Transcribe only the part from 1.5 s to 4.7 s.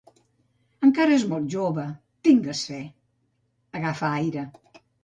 jove!, Tingues fe! —agafa aire—.